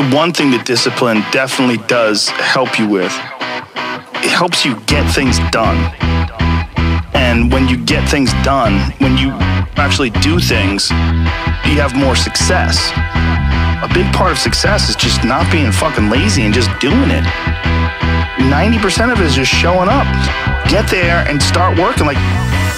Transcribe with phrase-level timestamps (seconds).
[0.00, 3.12] the one thing that discipline definitely does help you with,
[4.24, 5.76] it helps you get things done.
[7.12, 9.28] And when you get things done, when you
[9.76, 10.88] actually do things,
[11.68, 12.80] you have more success.
[13.84, 17.24] A big part of success is just not being fucking lazy and just doing it.
[18.48, 20.08] 90% of it is just showing up.
[20.70, 22.06] Get there and start working.
[22.06, 22.20] Like,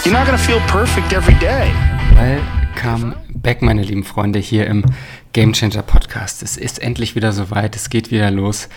[0.04, 1.70] you're not gonna feel perfect every day.
[2.18, 4.84] Welcome back, meine lieben Freunde, hier im
[5.32, 6.42] Game Changer Podcast.
[6.42, 8.68] Es ist endlich wieder soweit, es geht wieder los,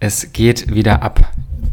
[0.00, 1.32] es geht wieder ab.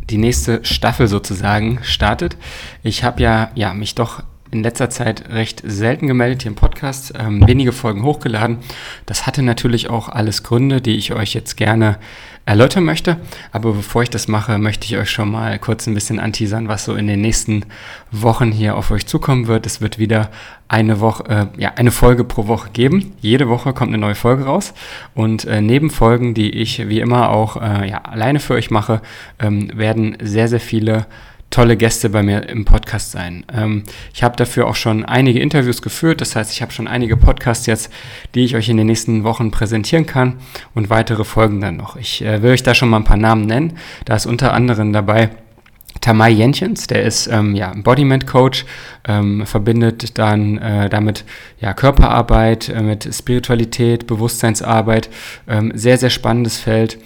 [0.10, 2.36] Die nächste Staffel sozusagen startet.
[2.84, 7.14] Ich habe ja, ja mich doch in letzter Zeit recht selten gemeldet hier im Podcast,
[7.18, 8.60] ähm, wenige Folgen hochgeladen.
[9.06, 11.98] Das hatte natürlich auch alles Gründe, die ich euch jetzt gerne
[12.46, 13.18] erläutern möchte.
[13.52, 16.86] Aber bevor ich das mache, möchte ich euch schon mal kurz ein bisschen anteasern, was
[16.86, 17.66] so in den nächsten
[18.12, 19.66] Wochen hier auf euch zukommen wird.
[19.66, 20.30] Es wird wieder
[20.68, 23.14] eine Woche, äh, ja, eine Folge pro Woche geben.
[23.20, 24.74] Jede Woche kommt eine neue Folge raus.
[25.16, 29.02] Und äh, neben Folgen, die ich wie immer auch äh, ja, alleine für euch mache,
[29.40, 31.08] ähm, werden sehr, sehr viele
[31.50, 33.46] tolle Gäste bei mir im Podcast sein.
[33.54, 37.18] Ähm, ich habe dafür auch schon einige Interviews geführt, das heißt, ich habe schon einige
[37.18, 37.92] Podcasts jetzt,
[38.34, 40.38] die ich euch in den nächsten Wochen präsentieren kann
[40.74, 41.96] und weitere Folgen dann noch.
[41.96, 43.78] Ich äh, will euch da schon mal ein paar Namen nennen.
[44.06, 45.30] Da ist unter anderem dabei
[46.02, 48.66] Tamai Jentjens, der ist ähm, ja, Embodiment Coach,
[49.08, 51.26] ähm, verbindet dann äh, damit
[51.60, 55.10] ja, Körperarbeit äh, mit Spiritualität, Bewusstseinsarbeit,
[55.48, 57.00] ähm, sehr, sehr spannendes Feld.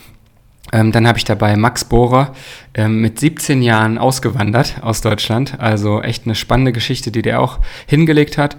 [0.72, 2.34] Ähm, dann habe ich dabei Max Bohrer,
[2.74, 5.60] ähm, mit 17 Jahren ausgewandert aus Deutschland.
[5.60, 8.58] Also echt eine spannende Geschichte, die der auch hingelegt hat.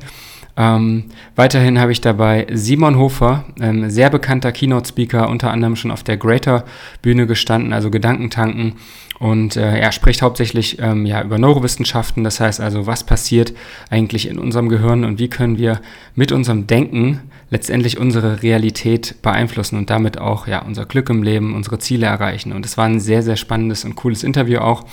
[0.57, 1.05] Ähm,
[1.37, 6.17] weiterhin habe ich dabei Simon Hofer, ähm, sehr bekannter Keynote-Speaker, unter anderem schon auf der
[6.17, 8.75] Greater-Bühne gestanden, also Gedankentanken.
[9.21, 13.53] Und äh, er spricht hauptsächlich ähm, ja, über Neurowissenschaften, das heißt also, was passiert
[13.91, 15.83] eigentlich in unserem Gehirn und wie können wir
[16.15, 21.55] mit unserem Denken letztendlich unsere Realität beeinflussen und damit auch ja, unser Glück im Leben,
[21.55, 22.53] unsere Ziele erreichen.
[22.53, 24.87] Und es war ein sehr, sehr spannendes und cooles Interview auch.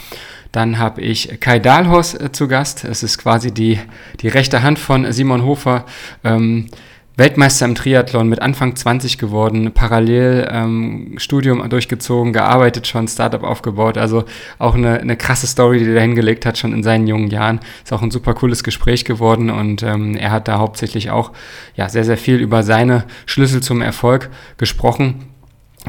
[0.51, 2.83] Dann habe ich Kai Dahlhaus äh, zu Gast.
[2.83, 3.79] Es ist quasi die,
[4.19, 5.85] die rechte Hand von Simon Hofer.
[6.25, 6.67] Ähm,
[7.17, 13.97] Weltmeister im Triathlon mit Anfang 20 geworden, parallel ähm, Studium durchgezogen, gearbeitet schon, Startup aufgebaut.
[13.97, 14.25] Also
[14.59, 17.59] auch eine, eine krasse Story, die er hingelegt hat, schon in seinen jungen Jahren.
[17.83, 21.31] Ist auch ein super cooles Gespräch geworden und ähm, er hat da hauptsächlich auch
[21.75, 25.25] ja, sehr, sehr viel über seine Schlüssel zum Erfolg gesprochen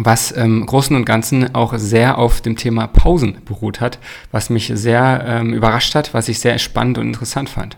[0.01, 3.99] was im Großen und Ganzen auch sehr auf dem Thema Pausen beruht hat,
[4.31, 7.77] was mich sehr ähm, überrascht hat, was ich sehr spannend und interessant fand.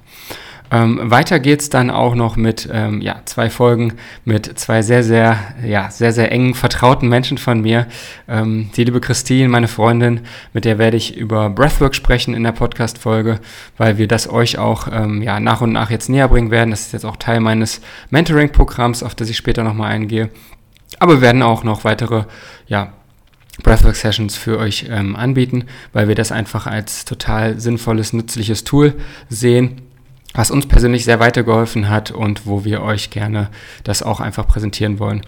[0.73, 3.95] Ähm, weiter geht's dann auch noch mit ähm, ja, zwei Folgen
[4.25, 7.87] mit zwei sehr, sehr, ja, sehr, sehr engen, vertrauten Menschen von mir.
[8.29, 10.21] Ähm, die liebe Christine, meine Freundin,
[10.53, 13.41] mit der werde ich über Breathwork sprechen in der Podcast-Folge,
[13.79, 16.71] weil wir das euch auch ähm, ja, nach und nach jetzt näher bringen werden.
[16.71, 20.31] Das ist jetzt auch Teil meines Mentoring-Programms, auf das ich später nochmal eingehe.
[21.01, 22.25] Aber wir werden auch noch weitere
[22.69, 22.93] ja,
[23.65, 28.95] Breathwork Sessions für euch ähm, anbieten, weil wir das einfach als total sinnvolles, nützliches Tool
[29.29, 29.83] sehen
[30.35, 33.49] was uns persönlich sehr weitergeholfen hat und wo wir euch gerne
[33.85, 35.23] das auch einfach präsentieren wollen.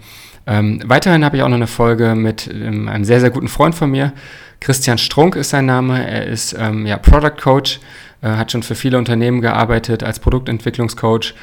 [0.45, 3.75] Ähm, weiterhin habe ich auch noch eine Folge mit ähm, einem sehr, sehr guten Freund
[3.75, 4.13] von mir.
[4.59, 6.05] Christian Strunk ist sein Name.
[6.05, 7.79] Er ist ähm, ja, Product Coach,
[8.21, 11.33] äh, hat schon für viele Unternehmen gearbeitet als Produktentwicklungscoach.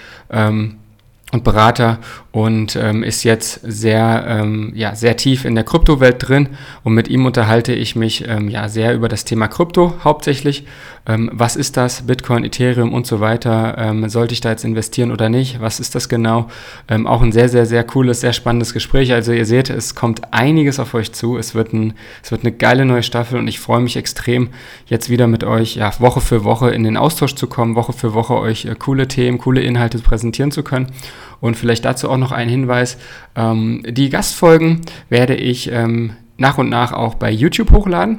[1.32, 2.00] Und Berater
[2.32, 6.48] und ähm, ist jetzt sehr, ähm, ja, sehr tief in der Kryptowelt drin
[6.84, 10.64] und mit ihm unterhalte ich mich ähm, ja sehr über das Thema Krypto hauptsächlich.
[11.06, 12.02] Ähm, was ist das?
[12.02, 13.76] Bitcoin, Ethereum und so weiter.
[13.78, 15.60] Ähm, sollte ich da jetzt investieren oder nicht?
[15.60, 16.48] Was ist das genau?
[16.88, 19.12] Ähm, auch ein sehr, sehr, sehr cooles, sehr spannendes Gespräch.
[19.12, 21.36] Also ihr seht, es kommt einiges auf euch zu.
[21.36, 24.50] Es wird, ein, es wird eine geile neue Staffel und ich freue mich extrem,
[24.86, 28.14] jetzt wieder mit euch ja, Woche für Woche in den Austausch zu kommen, Woche für
[28.14, 30.92] Woche euch äh, coole Themen, coole Inhalte präsentieren zu können.
[31.40, 32.98] Und vielleicht dazu auch noch ein Hinweis.
[33.36, 38.18] Ähm, die Gastfolgen werde ich ähm, nach und nach auch bei YouTube hochladen.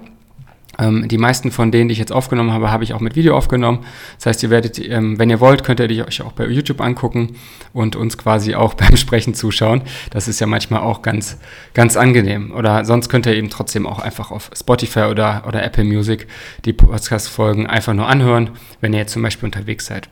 [0.80, 3.36] Ähm, die meisten von denen, die ich jetzt aufgenommen habe, habe ich auch mit Video
[3.36, 3.80] aufgenommen.
[4.18, 7.36] Das heißt, ihr werdet, ähm, wenn ihr wollt, könnt ihr euch auch bei YouTube angucken
[7.74, 9.82] und uns quasi auch beim Sprechen zuschauen.
[10.12, 11.38] Das ist ja manchmal auch ganz,
[11.74, 12.52] ganz angenehm.
[12.52, 16.28] Oder sonst könnt ihr eben trotzdem auch einfach auf Spotify oder, oder Apple Music
[16.66, 20.10] die Podcast-Folgen einfach nur anhören, wenn ihr jetzt zum Beispiel unterwegs seid.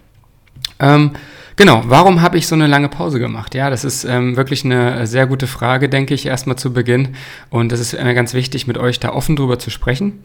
[0.79, 1.11] Ähm,
[1.55, 3.53] genau, warum habe ich so eine lange Pause gemacht?
[3.55, 7.09] Ja, das ist ähm, wirklich eine sehr gute Frage, denke ich, erstmal zu Beginn.
[7.49, 10.23] Und es ist mir ganz wichtig, mit euch da offen drüber zu sprechen.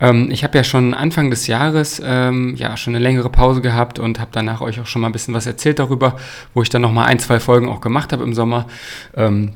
[0.00, 3.98] Ähm, ich habe ja schon Anfang des Jahres ähm, ja schon eine längere Pause gehabt
[3.98, 6.16] und habe danach euch auch schon mal ein bisschen was erzählt darüber,
[6.52, 8.66] wo ich dann nochmal ein, zwei Folgen auch gemacht habe im Sommer.
[9.16, 9.54] Ähm,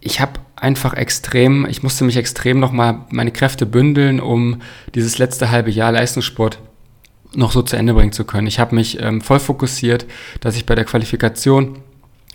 [0.00, 4.60] ich habe einfach extrem, ich musste mich extrem nochmal meine Kräfte bündeln, um
[4.94, 6.58] dieses letzte halbe Jahr Leistungssport
[7.34, 8.46] noch so zu Ende bringen zu können.
[8.46, 10.06] Ich habe mich ähm, voll fokussiert,
[10.40, 11.78] dass ich bei der Qualifikation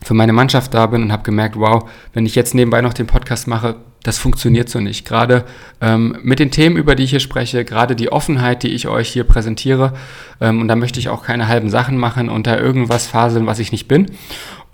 [0.01, 3.07] für meine Mannschaft da bin und habe gemerkt, wow, wenn ich jetzt nebenbei noch den
[3.07, 5.05] Podcast mache, das funktioniert so nicht.
[5.07, 5.45] Gerade
[5.81, 9.09] ähm, mit den Themen, über die ich hier spreche, gerade die Offenheit, die ich euch
[9.09, 9.93] hier präsentiere,
[10.39, 13.57] ähm, und da möchte ich auch keine halben Sachen machen und da irgendwas faseln, was
[13.57, 14.11] ich nicht bin.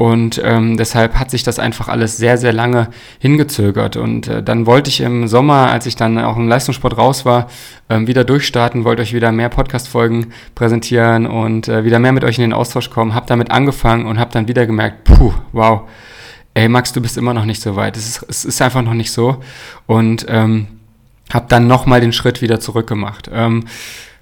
[0.02, 2.88] Und ähm, deshalb hat sich das einfach alles sehr, sehr lange
[3.20, 3.98] hingezögert.
[3.98, 7.52] Und äh, dann wollte ich im Sommer, als ich dann auch im Leistungssport raus war,
[7.88, 12.40] ähm, wieder durchstarten, wollte euch wieder mehr Podcast-Folgen präsentieren und äh, wieder mehr mit euch
[12.40, 13.14] in den Austausch kommen.
[13.14, 15.82] Habe damit angefangen und habe dann wieder gemerkt, puh, wow,
[16.56, 17.96] ey Max, du bist immer noch nicht so weit.
[17.96, 19.38] Es ist, es ist einfach noch nicht so.
[19.86, 20.66] Und ähm,
[21.32, 23.30] habe dann nochmal den Schritt wieder zurückgemacht.
[23.32, 23.66] Ähm,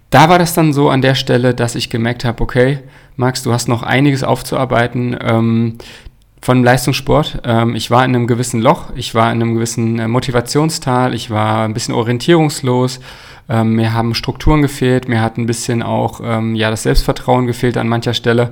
[0.10, 2.80] da war das dann so an der Stelle, dass ich gemerkt habe, okay,
[3.20, 5.78] Max, du hast noch einiges aufzuarbeiten ähm,
[6.42, 7.42] von Leistungssport.
[7.44, 11.30] Ähm, ich war in einem gewissen Loch, ich war in einem gewissen äh, Motivationstal, ich
[11.30, 13.02] war ein bisschen orientierungslos.
[13.50, 17.76] Ähm, mir haben Strukturen gefehlt, mir hat ein bisschen auch ähm, ja das Selbstvertrauen gefehlt
[17.76, 18.52] an mancher Stelle.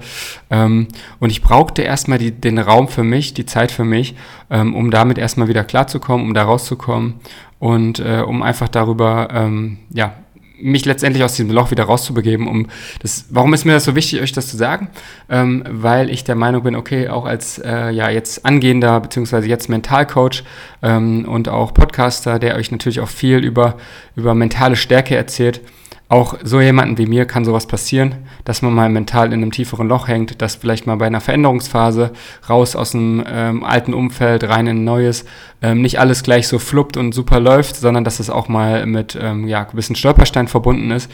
[0.50, 4.16] Und ich brauchte erstmal die, den Raum für mich, die Zeit für mich,
[4.50, 7.16] um damit erstmal wieder klarzukommen, um da rauszukommen
[7.60, 9.50] und äh, um einfach darüber
[9.94, 10.14] ja
[10.59, 12.48] mich letztendlich aus diesem Loch wieder rauszubegeben.
[12.48, 12.68] Um
[13.01, 14.89] das, warum ist mir das so wichtig, euch das zu sagen?
[15.30, 19.69] Ähm, weil ich der Meinung bin, okay, auch als äh, ja jetzt angehender beziehungsweise jetzt
[19.69, 20.44] Mentalcoach
[20.81, 23.77] ähm, und auch Podcaster, der euch natürlich auch viel über
[24.15, 25.62] über mentale Stärke erzählt,
[26.09, 28.15] auch so jemanden wie mir kann sowas passieren,
[28.45, 32.12] dass man mal mental in einem tieferen Loch hängt, dass vielleicht mal bei einer Veränderungsphase
[32.48, 35.25] raus aus einem ähm, alten Umfeld rein in ein neues,
[35.62, 39.18] ähm, nicht alles gleich so fluppt und super läuft, sondern dass es auch mal mit
[39.21, 41.12] ähm, ja, gewissen Stolperstein verbunden ist.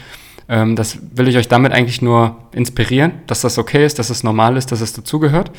[0.48, 4.22] Ähm, das will ich euch damit eigentlich nur inspirieren, dass das okay ist, dass es
[4.22, 5.50] normal ist, dass es dazugehört,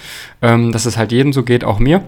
[0.42, 2.04] ähm, dass es halt jedem so geht, auch mir.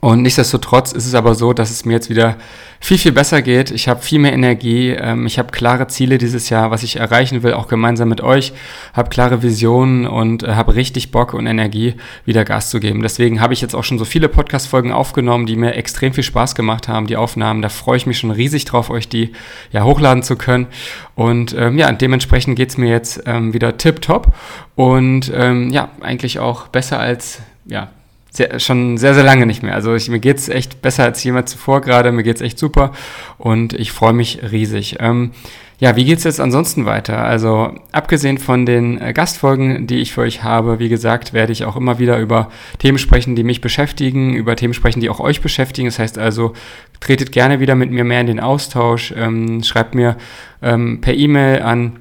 [0.00, 2.36] Und nichtsdestotrotz ist es aber so, dass es mir jetzt wieder
[2.80, 3.70] viel, viel besser geht.
[3.70, 4.90] Ich habe viel mehr Energie.
[4.90, 8.54] Ähm, ich habe klare Ziele dieses Jahr, was ich erreichen will, auch gemeinsam mit euch.
[8.94, 13.02] Habe klare Visionen und äh, habe richtig Bock und Energie, wieder Gas zu geben.
[13.02, 16.54] Deswegen habe ich jetzt auch schon so viele Podcast-Folgen aufgenommen, die mir extrem viel Spaß
[16.54, 17.60] gemacht haben, die Aufnahmen.
[17.60, 19.32] Da freue ich mich schon riesig drauf, euch die
[19.70, 20.68] ja hochladen zu können.
[21.14, 24.34] Und ähm, ja, dementsprechend geht's mir jetzt ähm, wieder tipptopp.
[24.76, 27.90] Und ähm, ja, eigentlich auch besser als ja,
[28.30, 29.74] sehr, schon sehr, sehr lange nicht mehr.
[29.74, 32.12] Also ich, mir geht's echt besser als jemals zuvor gerade.
[32.12, 32.92] Mir geht's echt super
[33.38, 34.96] und ich freue mich riesig.
[35.00, 35.32] Ähm,
[35.80, 37.24] ja, wie geht's jetzt ansonsten weiter?
[37.24, 41.64] Also abgesehen von den äh, Gastfolgen, die ich für euch habe, wie gesagt, werde ich
[41.64, 45.40] auch immer wieder über Themen sprechen, die mich beschäftigen, über Themen sprechen, die auch euch
[45.40, 45.88] beschäftigen.
[45.88, 46.52] Das heißt also,
[47.00, 50.16] tretet gerne wieder mit mir mehr in den Austausch, ähm, schreibt mir
[50.60, 51.96] ähm, per E-Mail an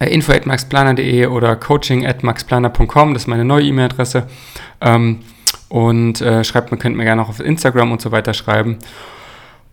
[0.00, 4.26] äh, info@maxplaner.de oder coaching@maxplaner.com, das ist meine neue E-Mail-Adresse.
[4.80, 5.18] Ähm,
[5.72, 8.76] und äh, schreibt mir, könnt mir gerne auch auf Instagram und so weiter schreiben.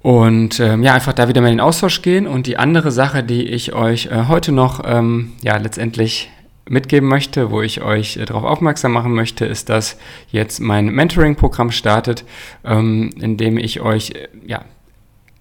[0.02, 2.26] Und ähm, ja, einfach da wieder mal in den Austausch gehen.
[2.26, 6.30] Und die andere Sache, die ich euch äh, heute noch ähm, ja letztendlich
[6.70, 9.98] mitgeben möchte, wo ich euch äh, darauf aufmerksam machen möchte, ist, dass
[10.32, 12.24] jetzt mein Mentoring-Programm startet,
[12.64, 14.62] ähm, in dem ich euch äh, ja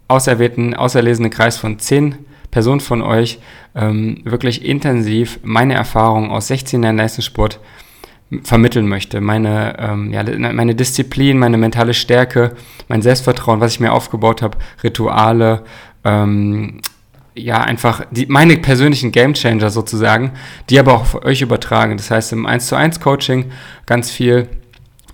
[0.09, 2.17] auserwählten, auserlesenen Kreis von zehn
[2.51, 3.39] Personen von euch
[3.77, 7.61] ähm, wirklich intensiv meine Erfahrungen aus 16 Jahren Leistungssport
[8.43, 9.21] vermitteln möchte.
[9.21, 10.23] Meine, ähm, ja,
[10.53, 12.55] meine Disziplin, meine mentale Stärke,
[12.89, 15.63] mein Selbstvertrauen, was ich mir aufgebaut habe, Rituale,
[16.05, 16.81] ähm,
[17.35, 20.33] ja, einfach die, meine persönlichen Gamechanger sozusagen,
[20.71, 21.97] die aber auch für euch übertragen.
[21.97, 23.47] Das heißt, im 1 zu 1 Coaching
[23.87, 24.49] ganz viel,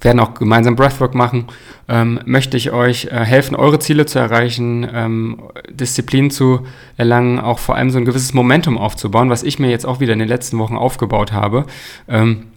[0.01, 1.47] werden auch gemeinsam Breathwork machen,
[1.89, 6.67] ähm, möchte ich euch äh, helfen, eure Ziele zu erreichen, ähm, Disziplin zu
[6.97, 10.13] erlangen, auch vor allem so ein gewisses Momentum aufzubauen, was ich mir jetzt auch wieder
[10.13, 11.65] in den letzten Wochen aufgebaut habe.
[12.07, 12.49] Ähm,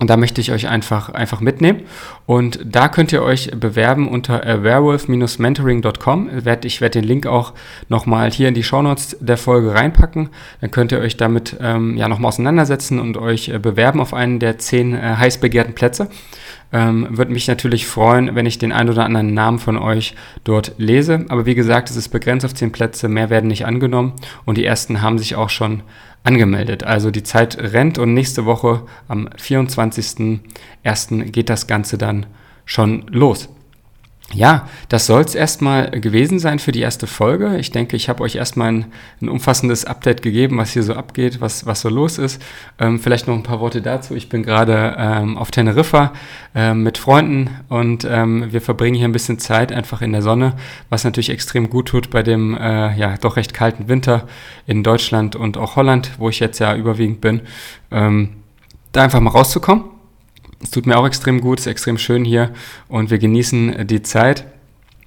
[0.00, 1.82] und da möchte ich euch einfach, einfach mitnehmen.
[2.24, 6.30] Und da könnt ihr euch bewerben unter werewolf-mentoring.com.
[6.64, 7.52] Ich werde den Link auch
[7.90, 10.30] nochmal hier in die Shownotes der Folge reinpacken.
[10.62, 14.38] Dann könnt ihr euch damit ähm, ja nochmal auseinandersetzen und euch äh, bewerben auf einen
[14.38, 16.08] der zehn äh, heiß begehrten Plätze.
[16.72, 20.74] Ähm, Würde mich natürlich freuen, wenn ich den ein oder anderen Namen von euch dort
[20.78, 21.24] lese.
[21.28, 23.08] Aber wie gesagt, es ist begrenzt auf zehn Plätze.
[23.08, 24.12] Mehr werden nicht angenommen.
[24.44, 25.82] Und die ersten haben sich auch schon
[26.22, 26.84] angemeldet.
[26.84, 31.24] Also die Zeit rennt und nächste Woche am 24.01.
[31.24, 32.26] geht das Ganze dann
[32.64, 33.48] schon los.
[34.32, 37.56] Ja, das soll es erstmal gewesen sein für die erste Folge.
[37.58, 41.40] Ich denke, ich habe euch erstmal ein, ein, umfassendes Update gegeben, was hier so abgeht,
[41.40, 42.40] was, was so los ist.
[42.78, 44.14] Ähm, vielleicht noch ein paar Worte dazu.
[44.14, 46.12] Ich bin gerade ähm, auf Teneriffa
[46.54, 50.54] ähm, mit Freunden und ähm, wir verbringen hier ein bisschen Zeit einfach in der Sonne,
[50.90, 54.28] was natürlich extrem gut tut bei dem äh, ja doch recht kalten Winter
[54.64, 57.40] in Deutschland und auch Holland, wo ich jetzt ja überwiegend bin.
[57.90, 58.36] Ähm,
[58.92, 59.99] da einfach mal rauszukommen
[60.62, 62.50] es tut mir auch extrem gut, es ist extrem schön hier
[62.88, 64.44] und wir genießen die Zeit.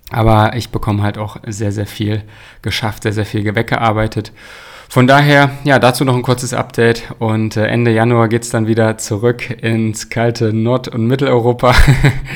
[0.10, 2.24] Aber ich bekomme halt auch sehr, sehr viel
[2.62, 4.32] geschafft, sehr, sehr viel weggearbeitet.
[4.90, 8.68] Von daher, ja, dazu noch ein kurzes Update und äh, Ende Januar geht es dann
[8.68, 11.74] wieder zurück ins kalte Nord- und Mitteleuropa.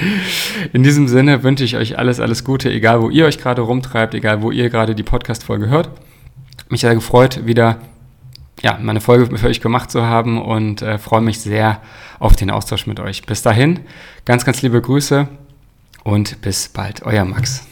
[0.73, 4.15] In diesem Sinne wünsche ich euch alles, alles Gute, egal wo ihr euch gerade rumtreibt,
[4.15, 5.91] egal wo ihr gerade die Podcast-Folge hört.
[6.69, 7.77] Mich sehr gefreut, wieder
[8.61, 11.81] ja, meine Folge für euch gemacht zu haben und äh, freue mich sehr
[12.19, 13.25] auf den Austausch mit euch.
[13.25, 13.81] Bis dahin,
[14.25, 15.27] ganz, ganz liebe Grüße
[16.03, 17.67] und bis bald, euer Max.